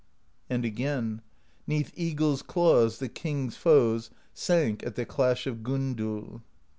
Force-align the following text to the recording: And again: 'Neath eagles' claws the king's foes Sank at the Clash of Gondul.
And 0.49 0.65
again: 0.65 1.21
'Neath 1.67 1.91
eagles' 1.95 2.41
claws 2.41 2.97
the 2.97 3.07
king's 3.07 3.55
foes 3.55 4.09
Sank 4.33 4.83
at 4.83 4.95
the 4.95 5.05
Clash 5.05 5.45
of 5.45 5.57
Gondul. 5.61 6.41